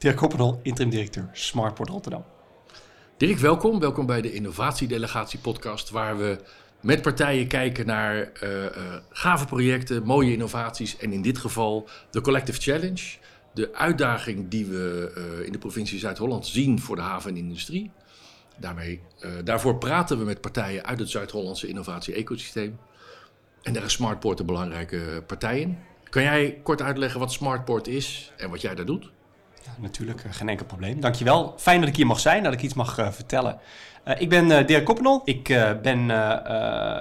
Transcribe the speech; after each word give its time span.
Dirk 0.00 0.16
Koppenol, 0.16 0.60
interim 0.62 0.90
directeur 0.90 1.28
Smartport 1.32 1.88
Rotterdam. 1.88 2.24
Dirk, 3.16 3.38
welkom. 3.38 3.80
Welkom 3.80 4.06
bij 4.06 4.20
de 4.20 4.32
Innovatiedelegatie 4.32 5.38
podcast, 5.38 5.90
waar 5.90 6.18
we 6.18 6.38
met 6.80 7.02
partijen 7.02 7.46
kijken 7.46 7.86
naar 7.86 8.32
uh, 8.42 8.62
uh, 8.62 8.70
gave 9.10 9.44
projecten, 9.44 10.02
mooie 10.02 10.32
innovaties 10.32 10.96
en 10.96 11.12
in 11.12 11.22
dit 11.22 11.38
geval 11.38 11.88
de 12.10 12.20
Collective 12.20 12.60
Challenge. 12.60 13.02
De 13.54 13.74
uitdaging 13.74 14.48
die 14.48 14.66
we 14.66 15.12
uh, 15.16 15.46
in 15.46 15.52
de 15.52 15.58
provincie 15.58 15.98
Zuid-Holland 15.98 16.46
zien 16.46 16.80
voor 16.80 16.96
de 16.96 17.02
haven 17.02 17.30
en 17.30 17.36
industrie. 17.36 17.90
Daarmee, 18.56 19.00
daarvoor 19.44 19.78
praten 19.78 20.18
we 20.18 20.24
met 20.24 20.40
partijen 20.40 20.84
uit 20.84 20.98
het 20.98 21.10
Zuid-Hollandse 21.10 21.68
innovatie-ecosysteem. 21.68 22.78
En 23.62 23.72
daar 23.72 23.84
is 23.84 23.92
Smartport 23.92 24.40
een 24.40 24.46
belangrijke 24.46 25.22
partij 25.26 25.60
in. 25.60 25.78
Kan 26.10 26.22
jij 26.22 26.60
kort 26.62 26.82
uitleggen 26.82 27.20
wat 27.20 27.32
Smartport 27.32 27.86
is 27.86 28.32
en 28.36 28.50
wat 28.50 28.60
jij 28.60 28.74
daar 28.74 28.86
doet? 28.86 29.10
Ja, 29.64 29.70
natuurlijk, 29.78 30.24
geen 30.30 30.48
enkel 30.48 30.66
probleem. 30.66 31.00
Dankjewel. 31.00 31.54
Fijn 31.56 31.80
dat 31.80 31.88
ik 31.88 31.96
hier 31.96 32.06
mag 32.06 32.20
zijn, 32.20 32.42
dat 32.42 32.52
ik 32.52 32.62
iets 32.62 32.74
mag 32.74 32.98
uh, 32.98 33.10
vertellen. 33.10 33.58
Uh, 34.04 34.20
ik 34.20 34.28
ben 34.28 34.66
Dirk 34.66 34.84
Koppenol. 34.84 35.20
Ik, 35.24 35.44
ben, 35.82 36.04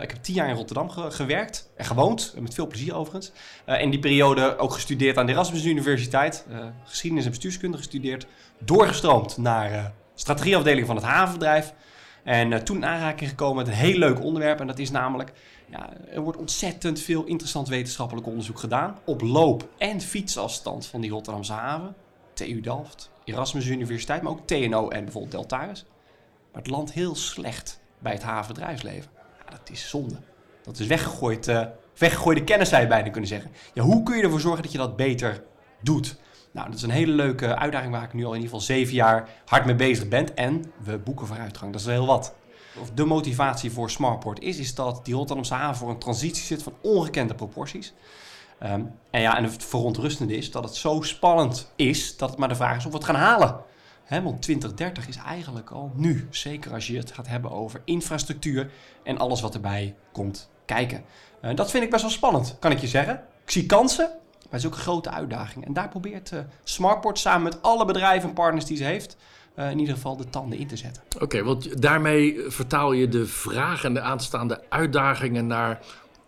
ik 0.02 0.12
heb 0.12 0.18
tien 0.22 0.36
jaar 0.36 0.50
in 0.50 0.56
Rotterdam 0.56 0.90
ge 0.90 1.12
gewerkt 1.12 1.70
en 1.76 1.86
gewoond, 1.86 2.34
met 2.40 2.54
veel 2.54 2.68
plezier 2.68 2.96
overigens. 2.96 3.32
in 3.66 3.90
die 3.90 4.00
periode 4.00 4.58
ook 4.58 4.74
gestudeerd 4.74 5.18
aan 5.18 5.26
de 5.26 5.32
Erasmus 5.32 5.66
Universiteit. 5.66 6.46
geschiedenis 6.84 7.26
en 7.26 7.32
bestuurskunde 7.32 7.78
gestudeerd. 7.78 8.28
Doorgestroomd 8.60 9.38
naar 9.38 9.94
strategieafdeling 10.16 10.88
van 10.88 10.96
het 10.96 11.06
havenbedrijf. 11.06 11.74
En 12.24 12.64
toen 12.64 12.78
in 12.78 12.86
aanraking 12.86 13.30
gekomen 13.30 13.56
met 13.56 13.68
een 13.68 13.80
heel 13.80 13.98
leuk 13.98 14.24
onderwerp. 14.24 14.60
En 14.60 14.68
dat 14.68 14.80
is 14.80 14.92
namelijk, 14.92 15.32
ja, 15.70 15.90
er 16.12 16.22
wordt 16.22 16.38
ontzettend 16.38 17.00
veel 17.00 17.24
interessant 17.24 17.68
wetenschappelijk 17.68 18.28
onderzoek 18.28 18.60
gedaan. 18.60 19.00
Op 19.06 19.22
loop- 19.22 19.68
en 19.78 20.02
fietsafstand 20.02 20.86
van 20.86 21.02
die 21.02 21.12
Rotterdamse 21.12 21.54
haven. 21.54 21.96
TU 22.40 22.62
Delft, 22.62 23.10
Erasmus 23.24 23.68
Universiteit, 23.68 24.22
maar 24.22 24.32
ook 24.32 24.48
TNO 24.48 24.90
en 24.90 25.04
bijvoorbeeld 25.04 25.32
Deltaris. 25.32 25.86
Maar 26.52 26.62
het 26.62 26.72
landt 26.72 26.92
heel 26.92 27.16
slecht 27.16 27.80
bij 28.00 28.12
het 28.12 28.24
havenbedrijfsleven. 28.24 29.12
Dat 29.50 29.70
is 29.72 29.90
zonde. 29.90 30.16
Dat 30.64 30.80
is 30.80 30.88
weggegooid, 30.88 31.48
uh, 31.48 31.66
weggegooide 31.98 32.44
kennis, 32.44 32.70
zou 32.70 32.82
je 32.82 32.88
bijna 32.88 33.10
kunnen 33.10 33.30
zeggen. 33.30 33.52
Ja, 33.74 33.84
hoe 33.84 34.04
kun 34.04 34.18
je 34.18 34.24
ervoor 34.24 34.40
zorgen 34.40 34.64
dat 34.64 34.72
je 34.72 34.78
dat 34.78 34.96
beter 34.96 35.44
doet? 35.82 36.16
Nou, 36.52 36.68
dat 36.68 36.76
is 36.76 36.82
een 36.82 36.90
hele 36.90 37.12
leuke 37.12 37.56
uitdaging 37.56 37.92
waar 37.92 38.04
ik 38.04 38.14
nu 38.14 38.26
al 38.26 38.34
in 38.34 38.42
ieder 38.42 38.50
geval 38.50 38.66
zeven 38.76 38.94
jaar 38.94 39.30
hard 39.46 39.66
mee 39.66 39.76
bezig 39.76 40.08
ben. 40.08 40.36
En 40.36 40.72
we 40.84 40.98
boeken 40.98 41.28
vooruitgang. 41.28 41.72
Dat 41.72 41.82
is 41.82 41.88
heel 41.88 42.06
wat. 42.06 42.36
Of 42.80 42.92
de 42.92 43.06
motivatie 43.06 43.72
voor 43.72 43.90
Smartport 43.90 44.40
is, 44.40 44.58
is 44.58 44.76
dat 44.76 45.06
die 45.06 45.14
Rotterdamse 45.14 45.54
haven 45.54 45.78
voor 45.78 45.90
een 45.90 46.00
transitie 46.00 46.44
zit 46.44 46.64
van 46.64 46.74
ongekende 46.82 47.36
proporties. 47.36 47.94
Um, 48.64 48.92
en 49.10 49.22
ja, 49.22 49.38
en 49.38 49.44
het 49.44 49.64
verontrustende 49.66 50.38
is 50.38 50.52
dat 50.52 50.64
het 50.64 50.76
zo 50.76 51.02
spannend 51.02 51.72
is 51.76 52.18
dat 52.18 52.30
het 52.30 52.40
maar 52.40 52.50
de 52.50 52.56
vraag 52.56 52.78
is 52.78 52.86
of 52.86 52.92
we 52.92 52.98
het 52.98 53.06
gaan 53.06 53.16
halen. 53.16 53.56
He, 54.04 54.22
want 54.22 54.42
2030 54.42 55.08
is 55.08 55.18
eigenlijk 55.18 55.70
al 55.70 55.92
nu. 55.96 56.28
Zeker 56.30 56.74
als 56.74 56.88
je 56.88 56.98
het 56.98 57.12
gaat 57.12 57.28
hebben 57.28 57.52
over 57.52 57.82
infrastructuur 57.86 58.72
en 59.04 59.18
alles 59.18 59.42
wat 59.42 59.54
erbij 59.54 59.96
komt 60.12 60.50
kijken. 60.66 61.04
Uh, 61.42 61.56
dat 61.56 61.72
vind 61.72 61.84
ik 61.84 61.90
best 61.90 62.02
wel 62.02 62.12
spannend, 62.12 62.56
kan 62.60 62.72
ik 62.72 62.80
je 62.80 62.88
zeggen. 62.88 63.24
Ik 63.44 63.52
zie 63.52 63.66
kansen, 63.66 64.06
maar 64.06 64.50
het 64.50 64.60
is 64.60 64.66
ook 64.66 64.74
een 64.74 64.80
grote 64.80 65.10
uitdaging. 65.10 65.66
En 65.66 65.74
daar 65.74 65.90
probeert 65.90 66.32
uh, 66.32 66.40
Smartport 66.64 67.20
samen 67.20 67.44
met 67.44 67.62
alle 67.62 67.86
bedrijven 67.86 68.30
en 68.30 68.36
partners 68.36 68.66
die 68.66 68.78
ze 68.78 68.84
heeft... 68.84 69.18
Uh, 69.56 69.72
in 69.72 69.80
ieder 69.80 69.96
geval 69.96 70.18
de 70.18 70.30
tanden 70.30 70.60
in 70.60 70.68
te 70.68 70.78
zetten. 70.78 71.04
Oké, 71.20 71.44
want 71.44 71.82
daarmee 71.82 72.40
vertaal 72.48 72.92
je 72.92 73.08
de 73.08 73.26
vragen 73.26 73.88
en 73.88 73.94
de 73.94 74.02
aanstaande 74.02 74.64
uitdagingen 74.70 75.48
naar 75.48 75.80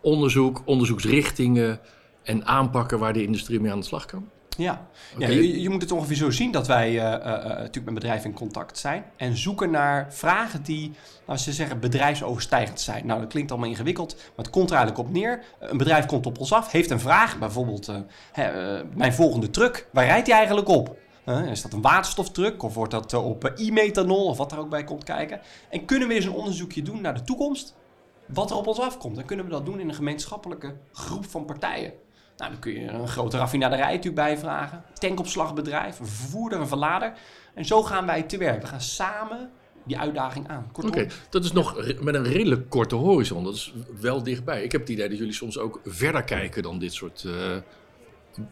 onderzoek, 0.01 0.61
onderzoeksrichtingen 0.65 1.79
en 2.23 2.45
aanpakken 2.45 2.99
waar 2.99 3.13
de 3.13 3.23
industrie 3.23 3.59
mee 3.59 3.71
aan 3.71 3.79
de 3.79 3.85
slag 3.85 4.05
kan? 4.05 4.29
Ja, 4.57 4.87
okay. 5.15 5.29
ja 5.29 5.35
je, 5.35 5.61
je, 5.61 5.69
moet 5.69 5.81
het 5.81 5.91
ongeveer 5.91 6.15
zo 6.15 6.31
zien 6.31 6.51
dat 6.51 6.67
wij 6.67 6.91
uh, 6.91 6.97
uh, 6.97 7.23
natuurlijk 7.43 7.85
met 7.85 7.93
bedrijven 7.93 8.29
in 8.29 8.35
contact 8.35 8.77
zijn 8.77 9.03
en 9.17 9.37
zoeken 9.37 9.71
naar 9.71 10.13
vragen 10.13 10.63
die, 10.63 10.91
als 11.25 11.43
ze 11.43 11.53
zeggen, 11.53 11.79
bedrijfsoverstijgend 11.79 12.79
zijn. 12.79 13.05
Nou, 13.05 13.19
dat 13.19 13.29
klinkt 13.29 13.51
allemaal 13.51 13.69
ingewikkeld, 13.69 14.15
maar 14.15 14.45
het 14.45 14.49
komt 14.49 14.69
er 14.69 14.75
eigenlijk 14.75 15.07
op 15.07 15.13
neer. 15.13 15.43
Een 15.59 15.77
bedrijf 15.77 16.05
komt 16.05 16.25
op 16.25 16.39
ons 16.39 16.53
af, 16.53 16.71
heeft 16.71 16.89
een 16.89 16.99
vraag, 16.99 17.39
bijvoorbeeld 17.39 17.89
uh, 17.89 18.79
mijn 18.95 19.13
volgende 19.13 19.49
truck, 19.49 19.87
waar 19.91 20.05
rijdt 20.05 20.27
hij 20.27 20.37
eigenlijk 20.37 20.67
op? 20.67 20.99
is 21.51 21.61
dat 21.61 21.73
een 21.73 21.81
waterstoftruck 21.81 22.63
of 22.63 22.73
wordt 22.73 22.91
dat 22.91 23.13
op 23.13 23.53
e-methanol 23.55 24.25
of 24.25 24.37
wat 24.37 24.51
er 24.51 24.59
ook 24.59 24.69
bij 24.69 24.83
komt 24.83 25.03
kijken? 25.03 25.41
En 25.69 25.85
kunnen 25.85 26.07
we 26.07 26.13
eens 26.13 26.25
een 26.25 26.31
onderzoekje 26.31 26.81
doen 26.81 27.01
naar 27.01 27.13
de 27.13 27.23
toekomst? 27.23 27.75
Wat 28.25 28.49
er 28.49 28.55
op 28.55 28.67
ons 28.67 28.79
afkomt. 28.79 29.15
Dan 29.15 29.25
kunnen 29.25 29.45
we 29.45 29.51
dat 29.51 29.65
doen 29.65 29.79
in 29.79 29.89
een 29.89 29.95
gemeenschappelijke 29.95 30.75
groep 30.91 31.25
van 31.25 31.45
partijen. 31.45 31.93
Nou, 32.41 32.53
dan 32.53 32.61
kun 32.61 32.73
je 32.73 32.87
een 32.87 33.07
grote 33.07 33.37
raffinaderij 33.37 33.89
natuurlijk 33.95 34.15
bijvragen. 34.15 34.83
Tankopslagbedrijf, 34.93 35.99
een 35.99 36.05
vervoerder, 36.05 36.59
een 36.59 36.67
verlader. 36.67 37.13
En 37.53 37.65
zo 37.65 37.83
gaan 37.83 38.05
wij 38.05 38.23
te 38.23 38.37
werk. 38.37 38.61
We 38.61 38.67
gaan 38.67 38.81
samen 38.81 39.49
die 39.83 39.99
uitdaging 39.99 40.47
aan. 40.47 40.69
Oké, 40.73 40.87
okay, 40.87 41.09
dat 41.29 41.43
is 41.43 41.51
nog 41.51 41.75
met 42.01 42.15
een 42.15 42.23
redelijk 42.23 42.69
korte 42.69 42.95
horizon. 42.95 43.43
Dat 43.43 43.53
is 43.53 43.73
wel 43.99 44.23
dichtbij. 44.23 44.63
Ik 44.63 44.71
heb 44.71 44.81
het 44.81 44.89
idee 44.89 45.09
dat 45.09 45.17
jullie 45.17 45.33
soms 45.33 45.57
ook 45.57 45.79
verder 45.85 46.23
kijken 46.23 46.63
dan 46.63 46.79
dit 46.79 46.93
soort 46.93 47.23
uh, 47.23 47.33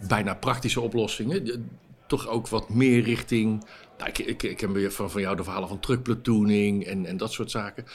bijna 0.08 0.34
praktische 0.34 0.82
oplossingen. 0.82 1.70
Toch 2.08 2.28
ook 2.28 2.48
wat 2.48 2.70
meer 2.70 3.04
richting. 3.04 3.66
Nou, 3.98 4.10
ik, 4.10 4.18
ik, 4.18 4.44
ik 4.44 4.60
heb 4.60 4.92
van, 4.92 5.12
van 5.12 5.22
jou 5.22 5.36
de 5.36 5.44
verhalen 5.44 5.70
van 5.70 5.80
truckplatooning 5.80 6.86
en, 6.86 7.06
en 7.06 7.18
dat 7.18 7.32
soort 7.32 7.52
zaken. 7.52 7.86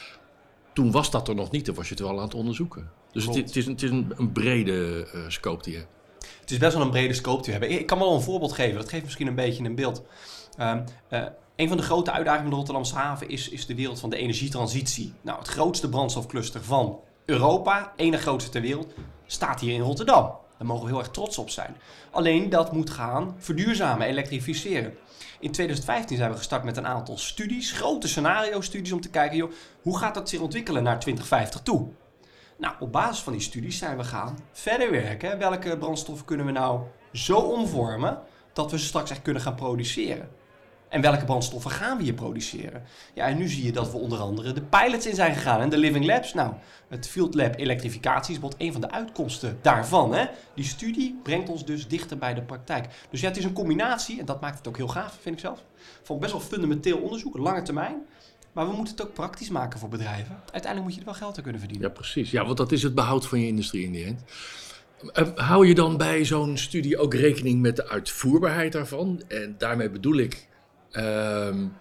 Toen 0.75 0.91
was 0.91 1.11
dat 1.11 1.27
er 1.27 1.35
nog 1.35 1.51
niet, 1.51 1.65
toen 1.65 1.75
was 1.75 1.87
je 1.87 1.93
het 1.93 2.03
wel 2.03 2.17
aan 2.17 2.23
het 2.23 2.33
onderzoeken. 2.33 2.91
Dus 3.11 3.25
het, 3.25 3.35
het, 3.35 3.55
is, 3.55 3.65
een, 3.65 3.71
het 3.71 3.81
is 3.81 3.89
een, 3.89 4.13
een 4.15 4.31
brede 4.31 5.07
uh, 5.15 5.21
scope 5.27 5.63
die 5.63 5.73
je 5.73 5.79
hebt. 5.79 5.91
Het 6.41 6.51
is 6.51 6.57
best 6.57 6.73
wel 6.73 6.81
een 6.81 6.89
brede 6.89 7.13
scope 7.13 7.43
die 7.43 7.53
we 7.53 7.59
hebben. 7.59 7.79
Ik 7.79 7.85
kan 7.85 7.99
wel 7.99 8.13
een 8.13 8.21
voorbeeld 8.21 8.53
geven, 8.53 8.75
dat 8.75 8.89
geeft 8.89 9.03
misschien 9.03 9.27
een 9.27 9.35
beetje 9.35 9.63
een 9.63 9.75
beeld. 9.75 10.03
Um, 10.59 10.83
uh, 11.09 11.23
een 11.55 11.67
van 11.67 11.77
de 11.77 11.83
grote 11.83 12.11
uitdagingen 12.11 12.41
van 12.41 12.49
de 12.49 12.55
Rotterdamse 12.55 12.95
haven 12.95 13.29
is, 13.29 13.49
is 13.49 13.65
de 13.65 13.75
wereld 13.75 13.99
van 13.99 14.09
de 14.09 14.17
energietransitie. 14.17 15.13
Nou, 15.21 15.39
het 15.39 15.47
grootste 15.47 15.89
brandstofcluster 15.89 16.63
van 16.63 16.99
Europa, 17.25 17.93
ene 17.95 18.17
grootste 18.17 18.49
ter 18.49 18.61
wereld, 18.61 18.93
staat 19.25 19.59
hier 19.59 19.73
in 19.73 19.81
Rotterdam. 19.81 20.31
Daar 20.57 20.67
mogen 20.67 20.83
we 20.83 20.89
heel 20.89 20.99
erg 20.99 21.09
trots 21.11 21.37
op 21.37 21.49
zijn. 21.49 21.77
Alleen 22.11 22.49
dat 22.49 22.71
moet 22.71 22.89
gaan 22.89 23.35
verduurzamen, 23.37 24.07
elektrificeren. 24.07 24.97
In 25.39 25.51
2015 25.51 26.17
zijn 26.17 26.31
we 26.31 26.37
gestart 26.37 26.63
met 26.63 26.77
een 26.77 26.87
aantal 26.87 27.17
studies, 27.17 27.71
grote 27.71 28.07
scenario-studies, 28.07 28.91
om 28.91 29.01
te 29.01 29.09
kijken, 29.09 29.51
hoe 29.81 29.97
gaat 29.97 30.13
dat 30.13 30.29
zich 30.29 30.39
ontwikkelen 30.39 30.83
naar 30.83 30.99
2050 30.99 31.61
toe? 31.61 31.87
Nou, 32.57 32.75
op 32.79 32.91
basis 32.91 33.23
van 33.23 33.33
die 33.33 33.41
studies 33.41 33.77
zijn 33.77 33.97
we 33.97 34.03
gaan 34.03 34.37
verder 34.51 34.91
werken. 34.91 35.37
Welke 35.37 35.77
brandstoffen 35.77 36.25
kunnen 36.25 36.45
we 36.45 36.51
nou 36.51 36.81
zo 37.13 37.37
omvormen 37.37 38.19
dat 38.53 38.71
we 38.71 38.79
ze 38.79 38.85
straks 38.85 39.11
echt 39.11 39.21
kunnen 39.21 39.41
gaan 39.41 39.55
produceren? 39.55 40.29
En 40.95 41.01
welke 41.01 41.25
brandstoffen 41.25 41.71
gaan 41.71 41.97
we 41.97 42.03
hier 42.03 42.13
produceren? 42.13 42.83
Ja, 43.13 43.27
en 43.27 43.37
nu 43.37 43.47
zie 43.47 43.65
je 43.65 43.71
dat 43.71 43.91
we 43.91 43.97
onder 43.97 44.19
andere 44.19 44.53
de 44.53 44.61
pilots 44.61 45.05
in 45.05 45.15
zijn 45.15 45.33
gegaan 45.33 45.61
en 45.61 45.69
de 45.69 45.77
living 45.77 46.05
labs. 46.05 46.33
Nou, 46.33 46.53
het 46.87 47.07
Field 47.07 47.33
Lab 47.33 47.59
elektrificatie 47.59 48.35
is 48.35 48.49
een 48.57 48.71
van 48.71 48.81
de 48.81 48.91
uitkomsten 48.91 49.57
daarvan. 49.61 50.13
Hè? 50.13 50.25
Die 50.53 50.65
studie 50.65 51.19
brengt 51.23 51.49
ons 51.49 51.65
dus 51.65 51.87
dichter 51.87 52.17
bij 52.17 52.33
de 52.33 52.41
praktijk. 52.41 52.87
Dus 53.09 53.21
ja, 53.21 53.27
het 53.27 53.37
is 53.37 53.43
een 53.43 53.53
combinatie, 53.53 54.19
en 54.19 54.25
dat 54.25 54.41
maakt 54.41 54.57
het 54.57 54.67
ook 54.67 54.77
heel 54.77 54.87
gaaf, 54.87 55.17
vind 55.21 55.35
ik 55.35 55.41
zelf, 55.41 55.63
van 56.03 56.19
best 56.19 56.31
wel 56.31 56.41
fundamenteel 56.41 56.97
onderzoek, 56.97 57.37
lange 57.37 57.61
termijn. 57.61 57.95
Maar 58.51 58.67
we 58.67 58.75
moeten 58.75 58.95
het 58.95 59.05
ook 59.05 59.13
praktisch 59.13 59.49
maken 59.49 59.79
voor 59.79 59.89
bedrijven. 59.89 60.41
Uiteindelijk 60.51 60.83
moet 60.83 60.93
je 60.93 60.99
er 60.99 61.05
wel 61.05 61.15
geld 61.15 61.37
aan 61.37 61.43
kunnen 61.43 61.61
verdienen. 61.61 61.87
Ja, 61.87 61.93
precies. 61.93 62.31
Ja, 62.31 62.45
want 62.45 62.57
dat 62.57 62.71
is 62.71 62.83
het 62.83 62.95
behoud 62.95 63.27
van 63.27 63.39
je 63.39 63.47
industrie 63.47 63.85
in 63.85 63.91
die 63.91 64.05
end. 64.05 64.21
Uh, 65.13 65.27
hou 65.35 65.67
je 65.67 65.75
dan 65.75 65.97
bij 65.97 66.25
zo'n 66.25 66.57
studie 66.57 66.97
ook 66.97 67.13
rekening 67.13 67.61
met 67.61 67.75
de 67.75 67.87
uitvoerbaarheid 67.87 68.71
daarvan? 68.71 69.21
En 69.27 69.55
daarmee 69.57 69.89
bedoel 69.89 70.17
ik, 70.17 70.47
um, 70.97 71.77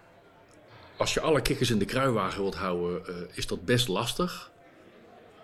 als 0.97 1.15
je 1.15 1.21
alle 1.21 1.43
kikkers 1.43 1.71
in 1.71 1.79
de 1.79 1.85
kruiwagen 1.85 2.41
wilt 2.41 2.55
houden, 2.55 3.03
uh, 3.09 3.17
is 3.35 3.47
dat 3.47 3.65
best 3.65 3.89
lastig. 3.89 4.53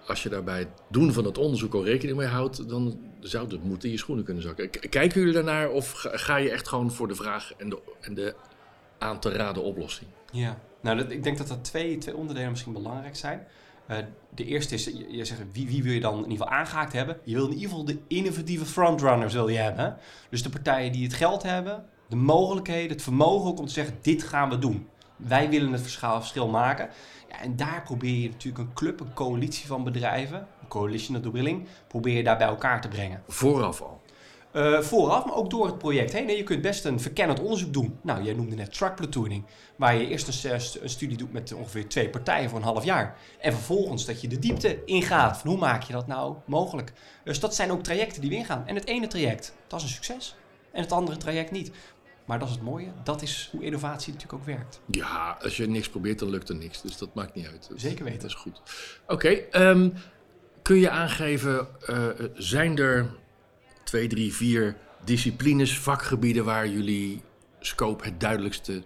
Als 0.07 0.23
je 0.23 0.29
daarbij 0.29 0.59
het 0.59 0.69
doen 0.89 1.13
van 1.13 1.25
het 1.25 1.39
onderzoek 1.39 1.75
al 1.75 1.85
rekening 1.85 2.19
mee 2.19 2.27
houdt, 2.27 2.69
dan 2.69 3.01
zou 3.21 3.49
het 3.49 3.65
moeten 3.65 3.89
in 3.89 3.95
je 3.95 4.01
schoenen 4.01 4.25
kunnen 4.25 4.43
zakken. 4.43 4.71
Kijken 4.71 5.21
jullie 5.21 5.35
daarnaar 5.35 5.71
of 5.71 5.93
ga 6.13 6.37
je 6.37 6.51
echt 6.51 6.69
gewoon 6.69 6.93
voor 6.93 7.09
de 7.09 7.15
vraag 7.15 7.53
en 7.57 7.69
de, 7.69 7.79
en 8.01 8.15
de 8.15 8.35
aan 8.99 9.21
te 9.21 9.31
raden 9.33 9.63
oplossing? 9.63 10.11
Ja, 10.33 10.59
nou, 10.81 10.97
dat, 10.97 11.11
ik 11.11 11.23
denk 11.23 11.39
dat 11.39 11.51
er 11.51 11.63
twee, 11.63 11.99
twee 11.99 12.17
onderdelen 12.17 12.51
misschien 12.51 12.73
belangrijk 12.73 13.17
zijn. 13.17 13.47
Uh, 13.91 13.97
de 14.35 14.45
eerste 14.45 14.75
is, 14.75 14.85
je, 14.85 15.07
je 15.09 15.25
zegt, 15.25 15.41
wie, 15.53 15.67
wie 15.67 15.83
wil 15.83 15.93
je 15.93 16.01
dan 16.01 16.25
in 16.25 16.31
ieder 16.31 16.47
geval 16.47 16.59
aangehaakt 16.59 16.93
hebben? 16.93 17.19
Je 17.25 17.35
wil 17.35 17.45
in 17.47 17.53
ieder 17.53 17.69
geval 17.69 17.85
de 17.85 17.99
innovatieve 18.07 18.65
frontrunners 18.65 19.33
wil 19.33 19.49
je 19.49 19.59
hebben. 19.59 19.97
Dus 20.31 20.43
de 20.43 20.49
partijen 20.49 20.93
die 20.93 21.05
het 21.05 21.15
geld 21.15 21.43
hebben, 21.43 21.85
de 22.11 22.17
mogelijkheden, 22.17 22.91
het 22.91 23.03
vermogen 23.03 23.51
ook 23.51 23.59
om 23.59 23.67
te 23.67 23.73
zeggen, 23.73 23.99
dit 24.03 24.23
gaan 24.23 24.49
we 24.49 24.59
doen. 24.59 24.89
Wij 25.17 25.49
willen 25.49 25.73
het 25.73 25.83
verschil 25.83 26.49
maken. 26.49 26.89
Ja, 27.29 27.41
en 27.41 27.57
daar 27.57 27.83
probeer 27.83 28.17
je 28.17 28.29
natuurlijk 28.29 28.69
een 28.69 28.75
club, 28.75 29.01
een 29.01 29.15
coalitie 29.15 29.67
van 29.67 29.85
bedrijven, 29.85 30.39
een 30.39 30.69
coalition 30.69 31.17
of 31.17 31.23
the 31.23 31.33
willing, 31.33 31.67
probeer 31.89 32.17
je 32.17 32.23
daar 32.23 32.39
bij 32.39 32.47
elkaar 32.47 32.81
te 32.81 32.89
brengen. 32.89 33.23
Vooraf 33.29 33.81
al. 33.81 34.01
Uh, 34.53 34.81
vooraf, 34.81 35.25
maar 35.25 35.35
ook 35.35 35.51
door 35.51 35.67
het 35.67 35.79
project 35.79 36.13
heen. 36.13 36.37
je 36.37 36.43
kunt 36.43 36.63
best 36.63 36.85
een 36.85 37.01
verkennend 37.01 37.41
onderzoek 37.41 37.73
doen. 37.73 37.99
Nou, 38.03 38.23
jij 38.23 38.35
noemde 38.35 38.57
net 38.57 38.73
truck 38.73 38.95
platooning, 38.95 39.45
waar 39.77 39.95
je 39.95 40.09
eerst 40.09 40.45
een, 40.45 40.61
een, 40.83 40.89
studie 40.89 41.17
doet 41.17 41.33
met 41.33 41.53
ongeveer 41.53 41.89
twee 41.89 42.09
partijen 42.11 42.49
voor 42.51 42.59
een 42.59 42.65
half 42.65 42.85
jaar. 42.85 43.17
En 43.41 43.53
vervolgens 43.53 44.05
dat 44.05 44.21
je 44.21 44.29
de 44.29 44.39
diepte 44.39 44.85
ingaat 44.85 45.39
van 45.39 45.51
hoe 45.51 45.59
maak 45.59 45.83
je 45.83 45.93
dat 45.93 46.07
nou 46.07 46.37
mogelijk. 46.45 46.93
Dus 47.25 47.41
dat 47.41 47.55
zijn 47.55 47.73
ook 47.73 47.83
trajecten 47.83 48.21
die 48.21 48.31
we 48.31 48.37
ingaan. 48.37 48.67
En 48.67 48.75
het 48.75 48.87
ene 48.87 49.07
traject, 49.07 49.55
dat 49.67 49.79
is 49.79 49.85
een 49.85 49.93
succes. 49.93 50.35
En 50.73 50.83
het 50.83 50.93
andere 50.93 51.17
traject 51.17 51.51
niet. 51.51 51.71
Maar 52.31 52.39
dat 52.39 52.49
is 52.49 52.55
het 52.55 52.65
mooie. 52.65 52.89
Dat 53.05 53.23
is 53.23 53.49
hoe 53.53 53.65
innovatie 53.65 54.13
natuurlijk 54.13 54.41
ook 54.41 54.47
werkt. 54.47 54.81
Ja, 54.87 55.39
als 55.43 55.57
je 55.57 55.69
niks 55.69 55.89
probeert, 55.89 56.19
dan 56.19 56.31
lukt 56.31 56.49
er 56.49 56.55
niks. 56.55 56.83
Dus 56.83 56.97
dat 56.97 57.15
maakt 57.15 57.35
niet 57.35 57.47
uit. 57.47 57.71
Zeker 57.75 58.05
weten. 58.05 58.21
Dat 58.21 58.31
is 58.31 58.37
goed. 58.37 58.61
Oké, 59.07 59.29
ehm, 59.29 59.91
kun 60.63 60.77
je 60.77 60.91
aangeven, 60.91 61.69
uh, 61.89 62.07
zijn 62.35 62.79
er 62.79 63.11
twee, 63.85 64.07
drie, 64.09 64.35
vier 64.35 64.77
disciplines, 65.05 65.79
vakgebieden 65.79 66.45
waar 66.45 66.69
jullie 66.69 67.23
scope 67.61 68.05
het 68.05 68.21
duidelijkste 68.21 68.83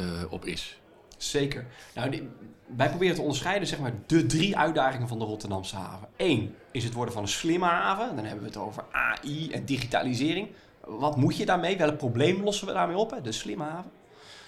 uh, 0.00 0.06
op 0.30 0.44
is? 0.44 0.80
Zeker. 1.16 1.66
Nou, 1.94 2.10
die, 2.10 2.28
wij 2.76 2.88
proberen 2.88 3.14
te 3.14 3.20
onderscheiden 3.20 3.68
zeg 3.68 3.78
maar, 3.78 3.92
de 4.06 4.26
drie 4.26 4.56
uitdagingen 4.56 5.08
van 5.08 5.18
de 5.18 5.24
Rotterdamse 5.24 5.76
haven. 5.76 6.08
Eén 6.16 6.54
is 6.70 6.84
het 6.84 6.92
worden 6.92 7.14
van 7.14 7.22
een 7.22 7.28
slimme 7.28 7.66
haven. 7.66 8.16
Dan 8.16 8.24
hebben 8.24 8.42
we 8.42 8.48
het 8.48 8.58
over 8.58 8.84
AI 8.90 9.50
en 9.50 9.64
digitalisering. 9.64 10.48
Wat 10.86 11.16
moet 11.16 11.36
je 11.36 11.46
daarmee? 11.46 11.76
Welk 11.76 11.96
probleem 11.96 12.42
lossen 12.42 12.66
we 12.66 12.72
daarmee 12.72 12.96
op? 12.96 13.10
Hè? 13.10 13.20
De 13.20 13.32
slimme 13.32 13.64
haven. 13.64 13.90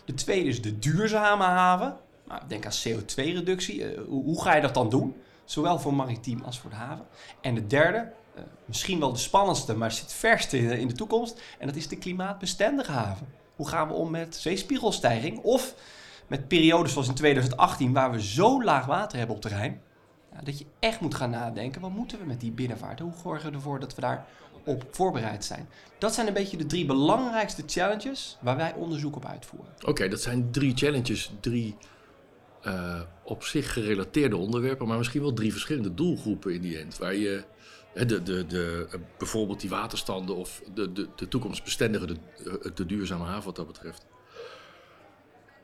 De 0.04 0.14
tweede 0.14 0.48
is 0.48 0.62
de 0.62 0.78
duurzame 0.78 1.44
haven. 1.44 1.96
Nou, 2.28 2.40
denk 2.48 2.64
aan 2.66 2.72
CO2-reductie. 2.72 3.78
Uh, 3.78 3.92
eh, 3.92 4.00
hoe, 4.06 4.42
ga 4.42 4.54
je 4.54 4.60
dat 4.60 4.74
dan 4.74 4.88
doen? 4.88 5.16
Zowel 5.44 5.78
voor 5.78 5.94
maritiem 5.94 6.42
als 6.44 6.58
voor 6.58 6.70
de 6.70 6.76
haven. 6.76 7.06
En 7.40 7.54
de 7.54 7.66
derde, 7.66 8.12
uh, 8.36 8.42
misschien 8.64 9.00
wel 9.00 9.12
de 9.12 9.18
spannendste, 9.18 9.76
maar 9.76 9.92
zit 9.92 10.12
verste 10.12 10.58
in, 10.58 10.70
in 10.70 10.88
de 10.88 10.94
toekomst. 10.94 11.40
En 11.58 11.66
dat 11.66 11.76
is 11.76 11.88
de 11.88 11.98
klimaatbestendige 11.98 12.92
haven. 12.92 13.26
Hoe 13.56 13.68
gaan 13.68 13.88
we 13.88 13.94
om 13.94 14.10
met 14.10 14.36
zeespiegelstijging? 14.36 15.38
Of 15.38 15.74
met 16.26 16.48
periodes 16.48 16.92
zoals 16.92 17.08
in 17.08 17.14
2018, 17.14 17.92
waar 17.92 18.10
we 18.10 18.22
zo 18.22 18.62
laag 18.62 18.86
water 18.86 19.18
hebben 19.18 19.36
op 19.36 19.42
terrein. 19.42 19.80
Dat 20.44 20.58
je 20.58 20.66
echt 20.78 21.00
moet 21.00 21.14
gaan 21.14 21.30
nadenken, 21.30 21.80
wat 21.80 21.90
moeten 21.90 22.18
we 22.18 22.24
met 22.24 22.40
die 22.40 22.52
binnenvaart? 22.52 23.00
Hoe 23.00 23.12
zorgen 23.22 23.50
we 23.50 23.56
ervoor 23.56 23.80
dat 23.80 23.94
we 23.94 24.00
daar 24.00 24.26
op 24.68 24.86
voorbereid 24.90 25.44
zijn. 25.44 25.68
Dat 25.98 26.14
zijn 26.14 26.26
een 26.26 26.32
beetje 26.32 26.56
de 26.56 26.66
drie 26.66 26.86
belangrijkste 26.86 27.62
challenges 27.66 28.38
waar 28.40 28.56
wij 28.56 28.74
onderzoek 28.74 29.16
op 29.16 29.24
uitvoeren. 29.24 29.72
Oké, 29.86 30.08
dat 30.08 30.22
zijn 30.22 30.50
drie 30.50 30.76
challenges, 30.76 31.32
drie 31.40 31.76
uh, 32.66 33.00
op 33.24 33.42
zich 33.44 33.72
gerelateerde 33.72 34.36
onderwerpen, 34.36 34.86
maar 34.86 34.98
misschien 34.98 35.20
wel 35.20 35.32
drie 35.32 35.52
verschillende 35.52 35.94
doelgroepen 35.94 36.54
in 36.54 36.60
die 36.60 36.78
end. 36.78 36.98
Waar 36.98 37.14
je 37.14 37.44
de, 37.94 38.22
de, 38.22 38.46
de, 38.46 38.86
eh, 38.90 39.00
bijvoorbeeld 39.18 39.60
die 39.60 39.70
waterstanden 39.70 40.36
of 40.36 40.62
de, 40.74 40.92
de, 40.92 41.08
de 41.16 41.28
toekomstbestendige, 41.28 42.06
de, 42.06 42.16
eh, 42.44 42.70
de 42.74 42.86
duurzame 42.86 43.24
haven 43.24 43.44
wat 43.44 43.56
dat 43.56 43.66
betreft. 43.66 44.06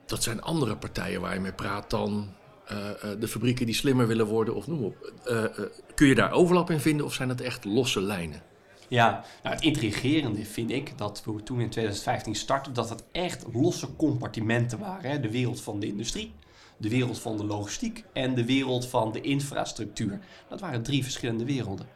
Dat 0.05 0.23
zijn 0.23 0.41
andere 0.41 0.77
partijen 0.77 1.21
waar 1.21 1.33
je 1.33 1.39
mee 1.39 1.53
praat 1.53 1.89
dan 1.89 2.33
uh, 2.71 3.19
de 3.19 3.27
fabrieken 3.27 3.65
die 3.65 3.75
slimmer 3.75 4.07
willen 4.07 4.25
worden 4.25 4.55
of 4.55 4.67
noem 4.67 4.83
op. 4.83 5.13
Uh, 5.27 5.43
kun 5.95 6.07
je 6.07 6.15
daar 6.15 6.31
overlap 6.31 6.69
in 6.69 6.79
vinden 6.79 7.05
of 7.05 7.13
zijn 7.13 7.27
dat 7.27 7.41
echt 7.41 7.65
losse 7.65 8.01
lijnen? 8.01 8.41
Ja, 8.87 9.23
nou, 9.43 9.55
het 9.55 9.63
intrigerende 9.63 10.45
vind 10.45 10.71
ik 10.71 10.97
dat 10.97 11.23
we 11.25 11.43
toen 11.43 11.61
in 11.61 11.69
2015 11.69 12.35
startten, 12.35 12.73
dat 12.73 12.89
het 12.89 13.03
echt 13.11 13.45
losse 13.53 13.95
compartimenten 13.95 14.79
waren. 14.79 15.11
Hè? 15.11 15.19
De 15.19 15.31
wereld 15.31 15.61
van 15.61 15.79
de 15.79 15.87
industrie, 15.87 16.33
de 16.77 16.89
wereld 16.89 17.19
van 17.19 17.37
de 17.37 17.45
logistiek 17.45 18.03
en 18.13 18.35
de 18.35 18.45
wereld 18.45 18.87
van 18.87 19.11
de 19.11 19.21
infrastructuur. 19.21 20.19
Dat 20.49 20.59
waren 20.59 20.83
drie 20.83 21.03
verschillende 21.03 21.45
werelden. 21.45 21.87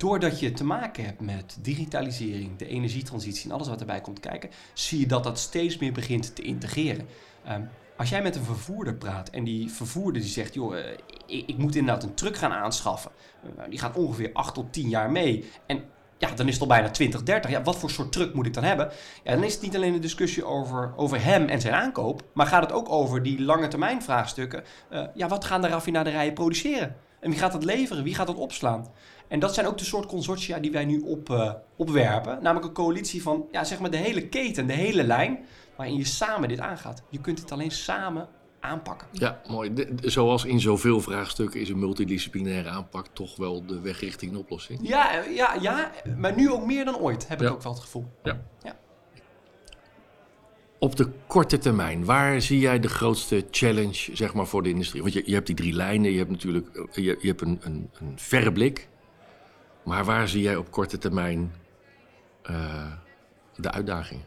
Ehm, 0.00 0.08
doordat 0.08 0.40
je 0.40 0.52
te 0.52 0.64
maken 0.64 1.04
hebt 1.04 1.20
met 1.20 1.58
digitalisering, 1.62 2.56
de 2.56 2.66
energietransitie 2.66 3.44
en 3.44 3.54
alles 3.54 3.68
wat 3.68 3.80
erbij 3.80 4.00
komt 4.00 4.20
kijken, 4.20 4.50
zie 4.74 5.00
je 5.00 5.06
dat 5.06 5.24
dat 5.24 5.38
steeds 5.38 5.78
meer 5.78 5.92
begint 5.92 6.34
te 6.34 6.42
integreren. 6.42 7.06
Um, 7.48 7.68
als 7.96 8.08
jij 8.08 8.22
met 8.22 8.36
een 8.36 8.44
vervoerder 8.44 8.94
praat 8.94 9.30
en 9.30 9.44
die 9.44 9.70
vervoerder 9.70 10.22
die 10.22 10.30
zegt, 10.30 10.54
joh, 10.54 10.78
eh, 10.78 10.92
ik, 11.26 11.48
ik 11.48 11.58
moet 11.58 11.76
inderdaad 11.76 12.02
een 12.02 12.14
truck 12.14 12.36
gaan 12.36 12.52
aanschaffen. 12.52 13.10
Uh, 13.44 13.64
die 13.68 13.78
gaat 13.78 13.96
ongeveer 13.96 14.30
8 14.32 14.54
tot 14.54 14.72
10 14.72 14.88
jaar 14.88 15.10
mee. 15.10 15.50
En 15.66 15.84
ja, 16.18 16.34
dan 16.34 16.46
is 16.46 16.52
het 16.52 16.62
al 16.62 16.68
bijna 16.68 16.90
20, 16.90 17.22
30. 17.22 17.50
Ja, 17.50 17.62
wat 17.62 17.76
voor 17.76 17.90
soort 17.90 18.12
truck 18.12 18.34
moet 18.34 18.46
ik 18.46 18.54
dan 18.54 18.64
hebben? 18.64 18.90
Ja, 19.24 19.34
dan 19.34 19.44
is 19.44 19.52
het 19.52 19.62
niet 19.62 19.76
alleen 19.76 19.94
een 19.94 20.00
discussie 20.00 20.44
over, 20.44 20.92
over 20.96 21.24
hem 21.24 21.48
en 21.48 21.60
zijn 21.60 21.74
aankoop, 21.74 22.22
maar 22.34 22.46
gaat 22.46 22.62
het 22.62 22.72
ook 22.72 22.88
over 22.88 23.22
die 23.22 23.42
lange 23.42 23.68
termijn 23.68 24.02
vraagstukken. 24.02 24.64
Uh, 24.92 25.04
ja, 25.14 25.28
wat 25.28 25.44
gaan 25.44 25.60
de 25.60 25.68
raffinaderijen 25.68 26.34
produceren? 26.34 26.96
En 27.20 27.30
wie 27.30 27.38
gaat 27.38 27.52
dat 27.52 27.64
leveren? 27.64 28.04
Wie 28.04 28.14
gaat 28.14 28.26
dat 28.26 28.36
opslaan? 28.36 28.86
En 29.28 29.38
dat 29.38 29.54
zijn 29.54 29.66
ook 29.66 29.78
de 29.78 29.84
soort 29.84 30.06
consortia 30.06 30.58
die 30.58 30.70
wij 30.70 30.84
nu 30.84 31.00
op, 31.00 31.28
uh, 31.28 31.52
opwerpen. 31.76 32.42
Namelijk 32.42 32.66
een 32.66 32.72
coalitie 32.72 33.22
van 33.22 33.46
ja, 33.50 33.64
zeg 33.64 33.80
maar 33.80 33.90
de 33.90 33.96
hele 33.96 34.28
keten, 34.28 34.66
de 34.66 34.72
hele 34.72 35.04
lijn 35.04 35.38
waarin 35.76 35.96
je 35.96 36.04
samen 36.04 36.48
dit 36.48 36.60
aangaat. 36.60 37.02
Je 37.08 37.20
kunt 37.20 37.36
dit 37.40 37.52
alleen 37.52 37.70
samen 37.70 38.28
aanpakken. 38.60 39.08
Ja, 39.12 39.40
mooi. 39.48 39.88
zoals 40.00 40.44
in 40.44 40.60
zoveel 40.60 41.00
vraagstukken 41.00 41.60
is 41.60 41.68
een 41.68 41.78
multidisciplinaire 41.78 42.68
aanpak 42.68 43.06
toch 43.12 43.36
wel 43.36 43.66
de 43.66 43.80
weg 43.80 44.00
richting 44.00 44.32
een 44.32 44.38
oplossing. 44.38 44.88
Ja, 44.88 45.22
ja, 45.22 45.54
ja 45.60 45.90
maar 46.16 46.34
nu 46.36 46.50
ook 46.50 46.66
meer 46.66 46.84
dan 46.84 46.96
ooit, 46.96 47.28
heb 47.28 47.42
ik 47.42 47.50
ook 47.50 47.62
wel 47.62 47.72
het 47.72 47.82
gevoel. 47.82 48.06
Ja. 48.22 48.40
ja. 48.62 48.76
Op 50.82 50.96
de 50.96 51.08
korte 51.26 51.58
termijn, 51.58 52.04
waar 52.04 52.40
zie 52.40 52.58
jij 52.58 52.80
de 52.80 52.88
grootste 52.88 53.46
challenge 53.50 54.16
zeg 54.16 54.34
maar, 54.34 54.46
voor 54.46 54.62
de 54.62 54.68
industrie? 54.68 55.02
Want 55.02 55.14
je, 55.14 55.22
je 55.26 55.34
hebt 55.34 55.46
die 55.46 55.56
drie 55.56 55.72
lijnen, 55.72 56.10
je 56.10 56.18
hebt 56.18 56.30
natuurlijk 56.30 56.86
je, 56.92 57.02
je 57.02 57.28
hebt 57.28 57.40
een, 57.40 57.58
een, 57.62 57.90
een 58.00 58.12
verre 58.16 58.52
blik. 58.52 58.88
Maar 59.82 60.04
waar 60.04 60.28
zie 60.28 60.42
jij 60.42 60.56
op 60.56 60.70
korte 60.70 60.98
termijn 60.98 61.54
uh, 62.50 62.92
de 63.56 63.70
uitdagingen? 63.70 64.24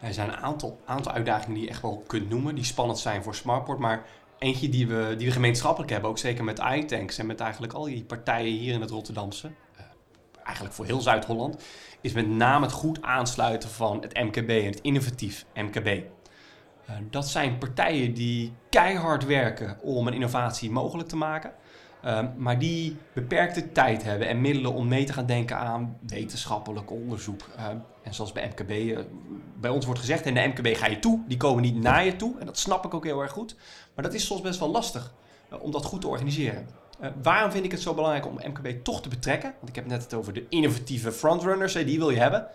Er 0.00 0.14
zijn 0.14 0.28
een 0.28 0.36
aantal, 0.36 0.80
aantal 0.84 1.12
uitdagingen 1.12 1.54
die 1.54 1.64
je 1.64 1.70
echt 1.70 1.82
wel 1.82 2.04
kunt 2.06 2.28
noemen, 2.28 2.54
die 2.54 2.64
spannend 2.64 2.98
zijn 2.98 3.22
voor 3.22 3.34
Smartport. 3.34 3.78
Maar 3.78 4.06
eentje 4.38 4.68
die 4.68 4.86
we, 4.86 5.14
die 5.18 5.26
we 5.26 5.32
gemeenschappelijk 5.32 5.92
hebben, 5.92 6.10
ook 6.10 6.18
zeker 6.18 6.44
met 6.44 6.60
iTanks 6.74 7.18
en 7.18 7.26
met 7.26 7.40
eigenlijk 7.40 7.72
al 7.72 7.84
die 7.84 8.04
partijen 8.04 8.58
hier 8.58 8.74
in 8.74 8.80
het 8.80 8.90
Rotterdamse, 8.90 9.50
eigenlijk 10.50 10.74
voor 10.74 10.84
heel 10.84 11.00
Zuid-Holland, 11.00 11.62
is 12.00 12.12
met 12.12 12.28
name 12.28 12.64
het 12.66 12.74
goed 12.74 13.02
aansluiten 13.02 13.68
van 13.68 14.00
het 14.00 14.14
MKB 14.14 14.48
en 14.48 14.64
het 14.64 14.80
innovatief 14.80 15.44
MKB. 15.54 15.86
Uh, 15.86 16.96
dat 17.10 17.28
zijn 17.28 17.58
partijen 17.58 18.14
die 18.14 18.52
keihard 18.70 19.26
werken 19.26 19.78
om 19.82 20.06
een 20.06 20.14
innovatie 20.14 20.70
mogelijk 20.70 21.08
te 21.08 21.16
maken. 21.16 21.52
Ehm, 22.02 22.28
maar 22.36 22.58
die 22.58 22.96
beperkte 23.12 23.72
tijd 23.72 24.02
hebben 24.02 24.28
en 24.28 24.40
middelen 24.40 24.72
om 24.72 24.88
mee 24.88 25.04
te 25.04 25.12
gaan 25.12 25.26
denken 25.26 25.56
aan 25.56 25.96
wetenschappelijk 26.06 26.90
onderzoek. 26.90 27.48
Ehm, 27.56 27.76
en 28.02 28.14
zoals 28.14 28.32
bij 28.32 28.46
MKB, 28.48 28.70
eh, 28.70 28.98
bij 29.60 29.70
ons 29.70 29.84
wordt 29.84 30.00
gezegd, 30.00 30.26
in 30.26 30.34
de 30.34 30.46
MKB 30.46 30.76
ga 30.76 30.86
je 30.86 30.98
toe, 30.98 31.20
die 31.26 31.36
komen 31.36 31.62
niet 31.62 31.82
naar 31.82 32.04
je 32.04 32.16
toe. 32.16 32.38
En 32.38 32.46
dat 32.46 32.58
snap 32.58 32.84
ik 32.84 32.94
ook 32.94 33.04
heel 33.04 33.20
erg 33.20 33.32
goed. 33.32 33.56
Maar 33.94 34.04
dat 34.04 34.14
is 34.14 34.26
soms 34.26 34.40
best 34.40 34.58
wel 34.58 34.70
lastig 34.70 35.14
om 35.60 35.70
dat 35.70 35.84
goed 35.84 36.00
te 36.00 36.08
organiseren. 36.08 36.68
Uh, 37.02 37.08
waarom 37.22 37.50
vind 37.50 37.64
ik 37.64 37.70
het 37.70 37.80
zo 37.80 37.94
belangrijk 37.94 38.26
om 38.26 38.34
MKB 38.34 38.84
toch 38.84 39.02
te 39.02 39.08
betrekken? 39.08 39.54
Want 39.56 39.68
ik 39.68 39.74
heb 39.74 39.86
net 39.86 40.02
het 40.02 40.14
over 40.14 40.32
de 40.32 40.46
innovatieve 40.48 41.12
frontrunners, 41.12 41.72
die 41.72 41.98
wil 41.98 42.10
je 42.10 42.18
hebben. 42.18 42.46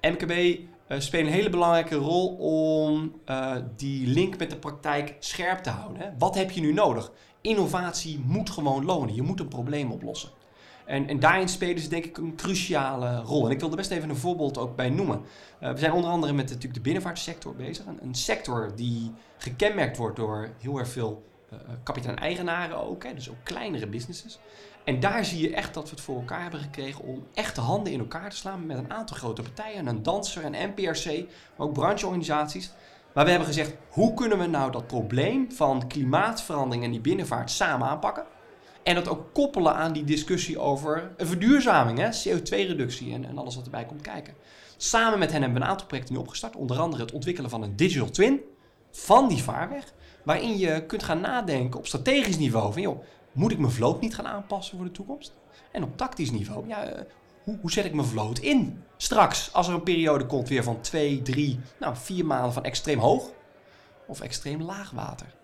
MKB 0.00 0.58
spelen 0.98 1.26
een 1.26 1.32
hele 1.32 1.50
belangrijke 1.50 1.94
rol 1.94 2.28
om 2.36 3.20
die 3.76 4.06
link 4.06 4.38
met 4.38 4.50
de 4.50 4.56
praktijk 4.56 5.16
scherp 5.18 5.58
te 5.58 5.70
houden. 5.70 6.02
Hè? 6.02 6.08
Wat 6.18 6.34
heb 6.34 6.50
je 6.50 6.60
nu 6.60 6.72
nodig? 6.72 7.12
innovatie 7.40 8.22
moet 8.26 8.50
gewoon 8.50 8.84
lonen. 8.84 9.14
Je 9.14 9.22
moet 9.22 9.40
een 9.40 9.48
probleem 9.48 9.90
oplossen. 9.90 10.30
En, 10.84 11.08
en 11.08 11.20
daarin 11.20 11.48
spelen 11.48 11.82
ze 11.82 11.88
denk 11.88 12.04
ik 12.04 12.18
een 12.18 12.36
cruciale 12.36 13.20
rol. 13.20 13.44
En 13.44 13.50
ik 13.50 13.60
wil 13.60 13.70
er 13.70 13.76
best 13.76 13.90
even 13.90 14.08
een 14.08 14.16
voorbeeld 14.16 14.58
ook 14.58 14.76
bij 14.76 14.90
noemen. 14.90 15.20
Uh, 15.62 15.70
we 15.72 15.78
zijn 15.78 15.92
onder 15.92 16.10
andere 16.10 16.32
met 16.32 16.44
natuurlijk 16.44 16.74
de 16.74 16.80
binnenvaartsector 16.80 17.54
bezig. 17.54 17.86
Een, 17.86 17.98
een, 18.02 18.14
sector 18.14 18.72
die 18.76 19.12
gekenmerkt 19.38 19.96
wordt 19.96 20.16
door 20.16 20.48
heel 20.60 20.78
erg 20.78 20.88
veel 20.88 21.22
uh, 21.24 21.29
kapitein-eigenaren 21.82 22.76
ook. 22.76 23.04
Hè, 23.04 23.14
dus 23.14 23.30
ook 23.30 23.42
kleinere 23.42 23.86
businesses. 23.86 24.38
En 24.84 25.00
daar 25.00 25.24
zie 25.24 25.40
je 25.40 25.54
echt 25.54 25.74
dat 25.74 25.84
we 25.84 25.90
het 25.90 26.00
voor 26.00 26.16
elkaar 26.16 26.42
hebben 26.42 26.60
gekregen 26.60 27.04
om 27.04 27.26
echt 27.34 27.54
de 27.54 27.60
handen 27.60 27.92
in 27.92 27.98
elkaar 27.98 28.30
te 28.30 28.36
slaan 28.36 28.66
met 28.66 28.78
een 28.78 28.92
aantal 28.92 29.16
grote 29.16 29.42
partijen. 29.42 29.86
Een 29.86 30.02
Danser, 30.02 30.44
een 30.44 30.70
NPRC, 30.70 31.04
maar 31.56 31.66
ook 31.66 31.72
brancheorganisaties. 31.72 32.70
Maar 33.14 33.24
we 33.24 33.30
hebben 33.30 33.48
gezegd, 33.48 33.74
hoe 33.88 34.14
kunnen 34.14 34.38
we 34.38 34.46
nou 34.46 34.72
dat 34.72 34.86
probleem 34.86 35.52
van 35.52 35.86
klimaatverandering 35.86 36.84
en 36.84 36.90
die 36.90 37.00
binnenvaart 37.00 37.50
samen 37.50 37.88
aanpakken? 37.88 38.24
En 38.82 38.94
dat 38.94 39.08
ook 39.08 39.32
koppelen 39.32 39.74
aan 39.74 39.92
die 39.92 40.04
discussie 40.04 40.58
over 40.58 41.12
een 41.16 41.26
verduurzaming, 41.26 41.98
CO2-reductie 41.98 43.12
en, 43.12 43.24
en, 43.24 43.38
alles 43.38 43.54
wat 43.54 43.64
erbij 43.64 43.84
komt 43.84 44.00
kijken. 44.00 44.34
Samen 44.76 45.18
met 45.18 45.32
hen 45.32 45.40
hebben 45.40 45.58
we 45.58 45.64
een 45.64 45.70
aantal 45.70 45.86
projecten 45.86 46.14
nu 46.14 46.20
opgestart. 46.20 46.56
Onder 46.56 46.78
andere 46.78 47.02
het 47.02 47.12
ontwikkelen 47.12 47.50
van 47.50 47.62
een 47.62 47.76
digital 47.76 48.10
twin 48.10 48.40
van 48.90 49.28
die 49.28 49.42
vaarweg. 49.42 49.92
Waarin 50.24 50.58
je 50.58 50.86
kunt 50.86 51.02
gaan 51.02 51.20
nadenken 51.20 51.78
op 51.78 51.86
strategisch 51.86 52.38
niveau 52.38 52.72
van, 52.72 52.82
joh, 52.82 53.04
moet 53.32 53.52
ik 53.52 53.58
mijn 53.58 53.72
vloot 53.72 54.00
niet 54.00 54.14
gaan 54.14 54.26
aanpassen 54.26 54.76
voor 54.76 54.86
de 54.86 54.92
toekomst? 54.92 55.32
En 55.72 55.82
op 55.82 55.96
tactisch 55.96 56.30
niveau, 56.30 56.68
ja, 56.68 57.06
hoe, 57.42 57.58
hoe 57.60 57.72
zet 57.72 57.84
ik 57.84 57.94
mijn 57.94 58.06
vloot 58.06 58.38
in? 58.38 58.82
Straks, 58.96 59.52
als 59.52 59.68
er 59.68 59.74
een 59.74 59.82
periode 59.82 60.26
komt 60.26 60.48
weer 60.48 60.62
van 60.62 60.80
twee, 60.80 61.22
drie, 61.22 61.60
nou 61.78 61.96
vier 61.96 62.26
maanden 62.26 62.52
van 62.52 62.64
extreem 62.64 62.98
hoog 62.98 63.30
of 64.06 64.20
extreem 64.20 64.62
laag 64.62 64.90
water. 64.90 65.34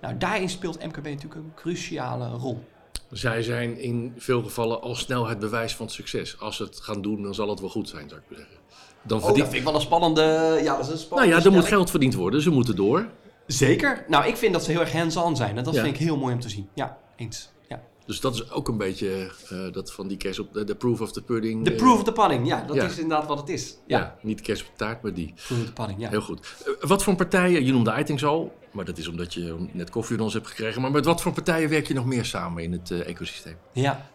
Nou, 0.00 0.16
daarin 0.16 0.48
speelt 0.48 0.84
MKB 0.84 1.04
natuurlijk 1.04 1.34
een 1.34 1.54
cruciale 1.54 2.28
rol. 2.28 2.64
Zij 3.10 3.42
zijn 3.42 3.78
in 3.78 4.14
veel 4.16 4.42
gevallen 4.42 4.80
al 4.80 4.94
snel 4.94 5.26
het 5.26 5.38
bewijs 5.38 5.76
van 5.76 5.90
succes. 5.90 6.40
Als 6.40 6.56
ze 6.56 6.62
het 6.62 6.80
gaan 6.80 7.02
doen, 7.02 7.22
dan 7.22 7.34
zal 7.34 7.48
het 7.48 7.60
wel 7.60 7.68
goed 7.68 7.88
zijn, 7.88 8.08
zou 8.08 8.20
ik 8.20 8.36
zeggen. 8.36 8.56
Dan 9.02 9.18
Oh, 9.18 9.26
dat 9.26 9.36
vind 9.36 9.52
ik 9.52 9.62
wel 9.64 9.74
een 9.74 9.80
spannende... 9.80 10.58
Ja, 10.62 10.76
dat 10.76 10.90
is 10.92 11.02
een 11.02 11.16
nou 11.16 11.28
ja, 11.28 11.44
er 11.44 11.52
moet 11.52 11.64
geld 11.64 11.90
verdiend 11.90 12.14
worden. 12.14 12.42
Ze 12.42 12.50
moeten 12.50 12.76
door. 12.76 13.08
Zeker. 13.46 14.04
Nou, 14.08 14.26
ik 14.26 14.36
vind 14.36 14.52
dat 14.52 14.64
ze 14.64 14.70
heel 14.70 14.80
erg 14.80 14.92
hands-on 14.92 15.36
zijn. 15.36 15.56
En 15.58 15.64
dat 15.64 15.74
Ja. 15.74 15.82
vind 15.82 15.94
ik 15.94 16.00
heel 16.00 16.16
mooi 16.16 16.34
om 16.34 16.40
te 16.40 16.48
zien. 16.48 16.68
Ja, 16.74 16.98
eens. 17.16 17.50
Ja. 17.68 17.82
Dus 18.06 18.20
dat 18.20 18.34
is 18.34 18.50
ook 18.50 18.68
een 18.68 18.76
beetje 18.76 19.30
eh, 19.48 19.72
dat 19.72 19.92
van 19.92 20.08
die 20.08 20.16
kerst 20.16 20.38
op 20.38 20.52
de, 20.52 20.64
de 20.64 20.74
proof 20.74 21.00
of 21.00 21.12
the 21.12 21.22
pudding. 21.22 21.64
De 21.64 21.70
eh, 21.70 21.76
proof 21.76 21.98
of 21.98 22.04
the 22.04 22.12
pudding. 22.12 22.46
Ja, 22.46 22.64
dat 22.66 22.76
ja. 22.76 22.84
is 22.84 22.98
inderdaad 22.98 23.26
wat 23.26 23.38
het 23.38 23.48
is. 23.48 23.76
Ja. 23.86 23.98
Ja, 23.98 24.16
niet 24.22 24.40
kerst 24.40 24.62
op 24.62 24.68
de 24.68 24.74
taart, 24.76 25.02
maar 25.02 25.14
die. 25.14 25.34
proof 25.46 25.60
of 25.60 25.66
the 25.66 25.72
pudding, 25.72 26.00
ja. 26.00 26.08
Heel 26.08 26.20
goed. 26.20 26.54
Eh, 26.80 26.88
wat 26.88 27.02
voor 27.02 27.14
partijen, 27.14 27.64
je 27.64 27.72
noemde 27.72 27.90
Eitings 27.90 28.24
al, 28.24 28.54
maar 28.70 28.84
dat 28.84 28.98
is 28.98 29.08
omdat 29.08 29.34
je 29.34 29.68
net 29.72 29.90
koffie 29.90 30.16
van 30.16 30.24
ons 30.24 30.34
hebt 30.34 30.46
gekregen. 30.46 30.80
Maar 30.82 30.90
met 30.90 31.04
wat 31.04 31.22
voor 31.22 31.32
partijen 31.32 31.68
werk 31.68 31.88
je 31.88 31.94
nog 31.94 32.06
meer 32.06 32.24
samen 32.24 32.62
in 32.62 32.72
het 32.72 32.90
ecosysteem? 32.90 33.56
Ja. 33.72 34.10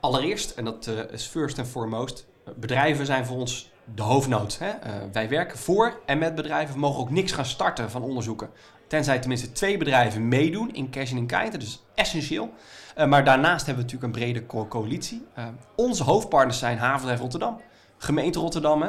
Allereerst, 0.00 0.50
en 0.50 0.64
dat 0.64 0.90
is 1.10 1.26
first 1.26 1.58
and 1.58 1.68
foremost, 1.68 2.26
bedrijven 2.56 3.06
zijn 3.06 3.26
voor 3.26 3.36
ons 3.36 3.71
de 3.94 4.02
hoofdnood. 4.02 4.58
Hè? 4.58 4.68
Eh, 4.68 4.92
wij 5.12 5.28
werken 5.28 5.58
voor 5.58 6.00
en 6.06 6.18
met 6.18 6.34
bedrijven. 6.34 6.74
We 6.74 6.80
mogen 6.80 7.00
ook 7.00 7.10
niks 7.10 7.32
gaan 7.32 7.44
starten 7.44 7.90
van 7.90 8.02
onderzoeken. 8.02 8.50
Tenzij 8.86 9.18
tenminste 9.18 9.52
twee 9.52 9.76
bedrijven 9.76 10.28
meedoen 10.28 10.74
in 10.74 10.90
cash 10.90 11.10
en 11.10 11.16
in 11.16 11.26
kind. 11.26 11.52
Dat 11.52 11.62
is 11.62 11.82
essentieel. 11.94 12.52
Eh, 12.94 13.06
maar 13.06 13.24
daarnaast 13.24 13.66
hebben 13.66 13.84
we 13.86 13.90
natuurlijk 13.92 14.16
een 14.18 14.24
brede 14.24 14.46
co- 14.46 14.66
coalitie. 14.68 15.26
Eh, 15.34 15.44
onze 15.76 16.02
hoofdpartners 16.02 16.58
zijn 16.58 16.78
Havenbedrijf 16.78 17.20
Rotterdam, 17.20 17.60
Gemeente 17.98 18.38
Rotterdam, 18.38 18.84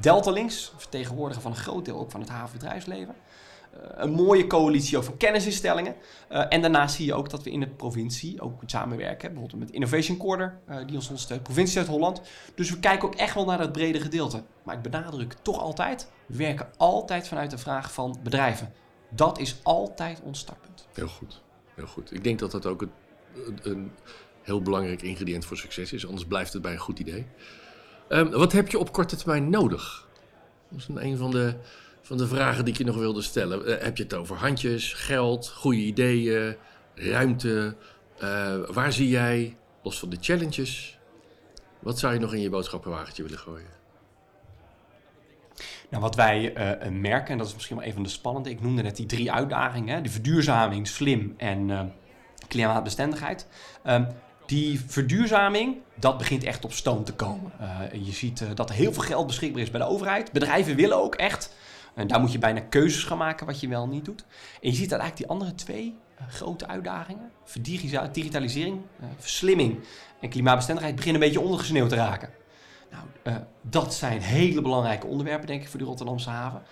Delta 0.00 0.30
Links, 0.30 0.72
vertegenwoordiger 0.76 1.42
van 1.42 1.50
een 1.50 1.56
groot 1.56 1.84
deel 1.84 1.98
ook 1.98 2.10
van 2.10 2.20
het 2.20 2.28
havenbedrijfsleven. 2.28 3.14
Eh, 3.72 3.80
een 3.94 4.10
mooie 4.10 4.46
coalitie 4.46 4.98
van 4.98 5.16
kennisinstellingen. 5.16 5.94
Eh, 6.28 6.44
en 6.48 6.60
daarnaast 6.60 6.94
zie 6.94 7.06
je 7.06 7.14
ook 7.14 7.30
dat 7.30 7.42
we 7.42 7.50
in 7.50 7.60
de 7.60 7.68
provincie 7.68 8.40
ook 8.40 8.62
samenwerken. 8.66 9.32
Bijvoorbeeld 9.32 9.60
met 9.60 9.70
Innovation 9.70 10.16
Corridor, 10.16 10.58
eh, 10.66 10.76
die 10.86 10.94
ons 10.94 11.06
ondersteunt, 11.06 11.42
provincie 11.42 11.74
Zuid-Holland. 11.74 12.20
Dus 12.54 12.70
we 12.70 12.78
kijken 12.78 13.08
ook 13.08 13.14
echt 13.14 13.34
wel 13.34 13.44
naar 13.44 13.58
dat 13.58 13.72
brede 13.72 14.00
gedeelte. 14.00 14.42
Maar 14.62 14.76
ik 14.76 14.82
benadruk 14.82 15.32
toch 15.42 15.58
altijd, 15.58 16.10
we 16.26 16.36
werken 16.36 16.68
altijd 16.76 17.28
vanuit 17.28 17.50
de 17.50 17.58
vraag 17.58 17.92
van 17.92 18.18
bedrijven. 18.22 18.72
Dat 19.10 19.38
is 19.38 19.56
altijd 19.62 20.20
ons 20.22 20.38
startpunt. 20.38 20.86
Heel 20.92 21.08
goed. 21.08 21.42
Heel 21.74 21.86
goed. 21.86 22.14
Ik 22.14 22.24
denk 22.24 22.38
dat 22.38 22.50
dat 22.50 22.66
ook 22.66 22.86
een, 23.62 23.92
heel 24.42 24.62
belangrijk 24.62 25.02
ingrediënt 25.02 25.44
voor 25.44 25.56
succes 25.56 25.92
is. 25.92 26.06
Anders 26.06 26.26
blijft 26.26 26.52
het 26.52 26.62
bij 26.62 26.72
een 26.72 26.78
goed 26.78 26.98
idee. 26.98 27.26
Ehm, 28.08 28.30
wat 28.30 28.52
heb 28.52 28.68
je 28.68 28.78
op 28.78 28.92
korte 28.92 29.16
termijn 29.16 29.50
nodig? 29.50 30.06
Dat 30.68 30.78
is 30.78 30.88
een 30.94 31.16
van, 31.16 31.30
de, 31.30 31.54
van 32.08 32.16
de 32.16 32.26
vragen 32.26 32.64
die 32.64 32.72
ik 32.72 32.78
je 32.78 32.84
nog 32.84 32.96
wilde 32.96 33.22
stellen. 33.22 33.66
Eh, 33.66 33.84
heb 33.84 33.96
je 33.96 34.02
het 34.02 34.14
over 34.14 34.36
handjes, 34.36 34.92
geld, 34.92 35.48
goede 35.48 35.78
ideeën, 35.78 36.56
ruimte? 36.94 37.76
Eh, 38.18 38.54
waar 38.70 38.92
zie 38.92 39.08
jij, 39.08 39.56
los 39.82 39.98
van 39.98 40.08
de 40.08 40.16
challenges, 40.20 40.98
wat 41.78 41.98
zou 41.98 42.14
je 42.14 42.20
nog 42.20 42.34
in 42.34 42.40
je 42.40 42.50
boodschappenwagentje 42.50 43.22
willen 43.22 43.38
gooien? 43.38 43.76
Nou, 45.90 46.02
wat 46.02 46.14
wij 46.14 46.54
eh, 46.54 46.90
merken, 46.90 47.32
en 47.32 47.38
dat 47.38 47.46
is 47.46 47.54
misschien 47.54 47.76
wel 47.76 47.86
een 47.86 47.92
van 47.92 48.02
de 48.02 48.08
spannende, 48.08 48.50
ik 48.50 48.60
noemde 48.60 48.82
net 48.82 48.96
die 48.96 49.06
drie 49.06 49.32
uitdagingen: 49.32 50.02
de 50.02 50.10
verduurzaming, 50.10 50.86
slim 50.86 51.34
en 51.36 51.92
klimaatbestendigheid. 52.48 53.46
Ehm, 53.82 54.04
die 54.46 54.80
verduurzaming, 54.86 55.76
dat 55.94 56.18
begint 56.18 56.44
echt 56.44 56.64
op 56.64 56.72
stoom 56.72 57.04
te 57.04 57.14
komen. 57.14 57.52
Je 57.92 58.12
ziet 58.12 58.44
dat 58.54 58.68
er 58.68 58.74
heel 58.74 58.92
veel 58.92 59.02
geld 59.02 59.26
beschikbaar 59.26 59.62
is 59.62 59.70
bij 59.70 59.80
de 59.80 59.86
overheid. 59.86 60.32
Bedrijven 60.32 60.76
willen 60.76 61.02
ook 61.02 61.14
echt. 61.14 61.56
En 61.98 62.06
daar 62.06 62.20
moet 62.20 62.32
je 62.32 62.38
bijna 62.38 62.60
keuzes 62.60 63.04
gaan 63.04 63.18
maken 63.18 63.46
wat 63.46 63.60
je 63.60 63.68
wel 63.68 63.88
niet 63.88 64.04
doet. 64.04 64.24
En 64.60 64.70
je 64.70 64.76
ziet 64.76 64.90
dat 64.90 64.98
eigenlijk 65.00 65.16
die 65.16 65.26
andere 65.28 65.54
twee 65.54 65.96
eh, 66.16 66.26
grote 66.28 66.66
uitdagingen, 66.66 67.30
digitalisering, 68.12 68.80
eh, 69.00 69.06
verslimming 69.16 69.78
en 70.20 70.28
klimaatbestendigheid, 70.28 70.96
beginnen 70.96 71.22
een 71.22 71.28
beetje 71.28 71.44
ondergesneeuwd 71.44 71.88
te 71.88 71.94
raken. 71.94 72.30
Nou, 72.90 73.04
eh, 73.22 73.34
dat 73.62 73.94
zijn 73.94 74.20
hele 74.20 74.62
belangrijke 74.62 75.06
onderwerpen, 75.06 75.46
denk 75.46 75.62
ik, 75.62 75.68
voor 75.68 75.78
de 75.78 75.84
Rotterdamse 75.84 76.30
haven. 76.30 76.62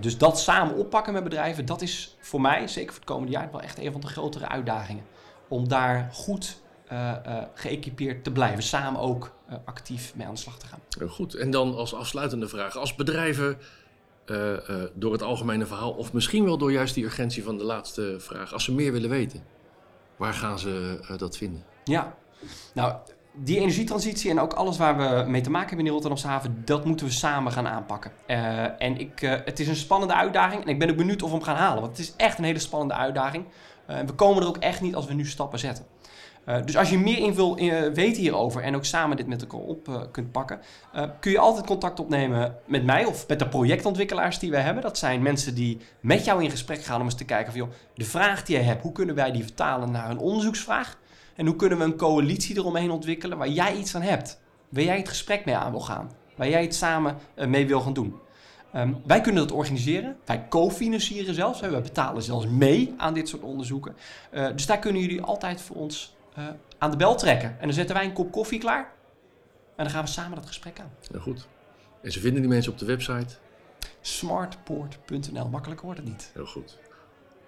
Dus 0.00 0.18
dat 0.18 0.40
samen 0.40 0.76
oppakken 0.76 1.12
met 1.12 1.24
bedrijven, 1.24 1.66
dat 1.66 1.82
is 1.82 2.16
voor 2.20 2.40
mij, 2.40 2.68
zeker 2.68 2.90
voor 2.90 3.00
het 3.00 3.10
komende 3.10 3.32
jaar, 3.32 3.50
wel 3.50 3.60
echt 3.60 3.78
een 3.78 3.92
van 3.92 4.00
de 4.00 4.06
grotere 4.06 4.48
uitdagingen. 4.48 5.04
Om 5.48 5.68
daar 5.68 6.08
goed 6.12 6.60
geëquipeerd 7.54 8.24
te 8.24 8.32
blijven, 8.32 8.62
samen 8.62 9.00
ook 9.00 9.34
actief 9.64 10.14
mee 10.14 10.26
aan 10.26 10.34
de 10.34 10.40
slag 10.40 10.58
te 10.58 10.66
gaan. 10.66 11.08
Goed. 11.08 11.34
En 11.34 11.50
dan 11.50 11.76
als 11.76 11.94
afsluitende 11.94 12.48
vraag. 12.48 12.76
Als 12.76 12.94
bedrijven 12.94 13.58
eh, 14.30 14.52
eh, 14.54 14.88
door 14.94 15.12
het 15.12 15.22
algemene 15.22 15.66
verhaal, 15.66 15.90
of 15.90 16.12
misschien 16.12 16.44
wel 16.44 16.58
door 16.58 16.72
juist 16.72 16.94
die 16.94 17.04
urgentie 17.04 17.44
van 17.44 17.58
de 17.58 17.64
laatste 17.64 18.16
vraag, 18.18 18.52
als 18.52 18.64
ze 18.64 18.74
meer 18.74 18.92
willen 18.92 19.10
weten, 19.10 19.42
waar 20.16 20.34
gaan 20.34 20.58
ze 20.58 20.98
eh, 21.08 21.18
dat 21.18 21.36
vinden? 21.36 21.64
Ja, 21.84 22.14
nou, 22.74 22.94
die 23.32 23.58
energietransitie 23.58 24.30
en 24.30 24.40
ook 24.40 24.52
alles 24.52 24.76
waar 24.76 24.96
we 24.96 25.30
mee 25.30 25.40
te 25.40 25.50
maken 25.50 25.68
hebben 25.68 25.78
in 25.78 25.84
de 25.84 25.90
Rotterdamse 25.90 26.26
haven, 26.26 26.62
dat 26.64 26.84
moeten 26.84 27.06
we 27.06 27.12
samen 27.12 27.52
gaan 27.52 27.68
aanpakken. 27.68 28.10
En 28.78 28.98
ik, 28.98 29.20
het 29.20 29.60
is 29.60 29.68
een 29.68 29.76
spannende 29.76 30.14
uitdaging 30.14 30.62
en 30.62 30.68
ik 30.68 30.78
ben 30.78 30.90
ook 30.90 30.96
benieuwd 30.96 31.22
of 31.22 31.30
we 31.30 31.36
hem 31.36 31.44
gaan 31.44 31.56
halen, 31.56 31.80
want 31.80 31.96
het 31.96 32.06
is 32.06 32.14
echt 32.16 32.38
een 32.38 32.44
hele 32.44 32.58
spannende 32.58 32.94
uitdaging. 32.94 33.44
We 33.86 34.12
komen 34.16 34.42
er 34.42 34.48
ook 34.48 34.56
echt 34.56 34.80
niet 34.80 34.94
als 34.94 35.06
we 35.06 35.14
nu 35.14 35.26
stappen 35.26 35.58
zetten. 35.58 35.84
Eh, 36.48 36.56
dus 36.64 36.76
als 36.76 36.90
je 36.90 36.98
meer 36.98 37.18
in 37.18 37.34
wil 37.34 37.56
eh, 37.56 37.92
weten 37.92 38.22
hierover 38.22 38.62
en 38.62 38.76
ook 38.76 38.84
samen 38.84 39.16
dit 39.16 39.26
met 39.26 39.40
elkaar 39.40 39.60
op 39.60 39.88
eh, 39.88 40.00
kunt 40.10 40.32
pakken, 40.32 40.60
kun 41.20 41.30
je 41.30 41.38
altijd 41.38 41.66
contact 41.66 42.00
opnemen 42.00 42.56
met 42.66 42.84
mij 42.84 43.04
of 43.04 43.28
met 43.28 43.38
de 43.38 43.48
projectontwikkelaars 43.48 44.38
die 44.38 44.50
wij 44.50 44.60
hebben. 44.60 44.82
Dat 44.82 44.98
zijn 44.98 45.22
mensen 45.22 45.54
die 45.54 45.78
met 46.00 46.24
jou 46.24 46.42
in 46.42 46.50
gesprek 46.50 46.84
gaan 46.84 47.00
om 47.00 47.04
eens 47.04 47.14
te 47.14 47.24
kijken 47.24 47.52
van 47.52 47.60
joh, 47.60 47.70
de 47.94 48.04
vraag 48.04 48.44
die 48.44 48.56
je 48.56 48.62
hebt, 48.62 48.82
hoe 48.82 48.92
kunnen 48.92 49.14
wij 49.14 49.32
die 49.32 49.42
vertalen 49.42 49.90
naar 49.90 50.10
een 50.10 50.18
onderzoeksvraag? 50.18 50.98
En 51.36 51.46
hoe 51.46 51.56
kunnen 51.56 51.78
we 51.78 51.84
een 51.84 51.96
coalitie 51.96 52.56
eromheen 52.56 52.90
ontwikkelen 52.90 53.38
waar 53.38 53.48
jij 53.48 53.76
iets 53.76 53.94
aan 53.94 54.02
hebt? 54.02 54.40
Waar 54.68 54.82
jij 54.82 54.96
het 54.96 55.08
gesprek 55.08 55.44
mee 55.44 55.56
aan 55.56 55.70
wil 55.70 55.80
gaan? 55.80 56.10
Waar 56.36 56.48
jij 56.48 56.62
het 56.62 56.74
samen 56.74 57.16
mee 57.46 57.66
wil 57.66 57.80
gaan 57.80 57.92
doen? 57.92 58.14
Ehm, 58.72 58.92
wij 59.06 59.20
kunnen 59.20 59.42
dat 59.42 59.56
organiseren. 59.56 60.16
Wij 60.24 60.46
co-financieren 60.48 61.34
zelfs. 61.34 61.60
We 61.60 61.80
betalen 61.80 62.22
zelfs 62.22 62.46
mee 62.46 62.94
aan 62.96 63.14
dit 63.14 63.28
soort 63.28 63.42
onderzoeken. 63.42 63.96
Dus 64.30 64.66
daar 64.66 64.78
kunnen 64.78 65.02
jullie 65.02 65.22
altijd 65.22 65.60
voor 65.60 65.76
ons 65.76 66.16
eh, 66.38 66.46
aan 66.78 66.90
de 66.90 66.96
bel 66.96 67.16
trekken. 67.16 67.48
En 67.48 67.64
dan 67.66 67.72
zetten 67.72 67.96
wij 67.96 68.04
een 68.04 68.12
kop 68.12 68.32
koffie 68.32 68.58
klaar. 68.58 68.92
En 69.76 69.84
dan 69.84 69.90
gaan 69.90 70.04
we 70.04 70.10
samen 70.10 70.36
dat 70.36 70.46
gesprek 70.46 70.80
aan. 70.80 70.90
Heel 71.10 71.20
goed. 71.20 71.48
En 72.02 72.12
ze 72.12 72.20
vinden 72.20 72.40
die 72.40 72.50
mensen 72.50 72.72
op 72.72 72.78
de 72.78 72.84
website. 72.84 73.34
Smartpoort.nl. 74.00 75.48
Makkelijker 75.48 75.84
wordt 75.86 76.00
het 76.00 76.08
niet. 76.08 76.30
Heel 76.34 76.46
goed. 76.46 76.78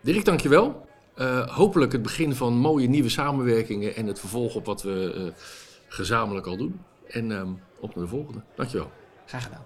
Dirk, 0.01 0.25
dankjewel. 0.25 0.89
Eh 1.15 1.49
hopelijk 1.57 1.93
het 1.93 2.03
begin 2.03 2.35
van 2.35 2.57
mooie 2.57 2.89
nieuwe 2.89 3.09
samenwerkingen 3.09 3.97
en 3.97 4.07
het 4.07 4.21
vervolg 4.21 4.55
op 4.55 4.67
wat 4.67 4.83
we 4.83 5.13
eh, 5.15 5.43
gezamenlijk 5.89 6.47
al 6.47 6.57
doen. 6.57 6.81
En 7.09 7.33
ehm, 7.33 7.53
op 7.81 7.95
naar 7.95 8.05
de 8.05 8.11
volgende. 8.11 8.43
Dankjewel. 8.55 8.91
Graag 9.27 9.43
gedaan. 9.43 9.65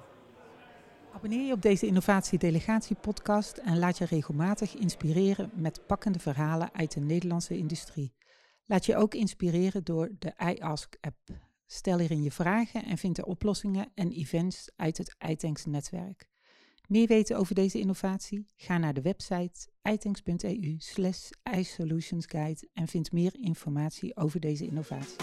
Abonneer 1.14 1.47
je 1.47 1.52
op 1.52 1.62
deze 1.62 1.87
Innovatie 1.87 2.38
Delegatie 2.38 2.97
podcast 3.00 3.57
en 3.57 3.78
laat 3.78 3.99
je 3.99 4.04
regelmatig 4.04 4.75
inspireren 4.75 5.50
met 5.54 5.87
pakkende 5.87 6.19
verhalen 6.19 6.71
uit 6.73 6.93
de 6.93 7.00
Nederlandse 7.00 7.57
industrie. 7.57 8.12
Laat 8.66 8.87
je 8.87 8.97
ook 8.97 9.14
inspireren 9.14 9.85
door 9.85 10.11
de 10.18 10.33
iAsk 10.54 10.97
app. 11.00 11.18
Stel 11.66 11.99
hierin 11.99 12.23
je 12.23 12.33
vragen 12.33 12.85
en 12.85 12.99
vind 12.99 13.16
de 13.16 13.26
oplossingen 13.26 13.90
en 13.94 14.11
events 14.11 14.71
uit 14.76 14.99
het 14.99 15.16
iTanks 15.28 15.64
netwerk. 15.64 16.28
Meer 16.88 17.06
weten 17.06 17.37
over 17.37 17.54
deze 17.54 17.78
innovatie? 17.78 18.49
Ga 18.56 18.78
naar 18.78 18.94
de 18.94 19.02
website 19.02 19.68
itanks.eu 19.83 20.75
slash 20.78 21.30
iSolutionsguide 21.56 22.68
en 22.73 22.88
vind 22.88 23.12
meer 23.12 23.35
informatie 23.40 24.16
over 24.16 24.40
deze 24.40 24.66
innovatie. 24.66 25.16